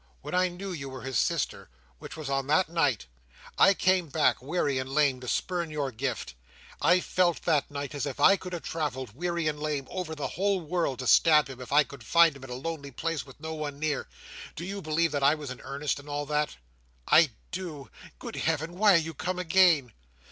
[0.23, 4.89] "When I knew you were his sister—which was on that night—I came back, weary and
[4.89, 6.33] lame, to spurn your gift.
[6.81, 10.29] I felt that night as if I could have travelled, weary and lame, over the
[10.29, 13.27] whole world, to stab him, if I could have found him in a lonely place
[13.27, 14.07] with no one near.
[14.55, 16.57] Do you believe that I was earnest in all that?"
[17.07, 17.91] "I do!
[18.17, 19.91] Good Heaven, why are you come again?"